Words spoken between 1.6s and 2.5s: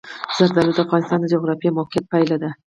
موقیعت پایله ده.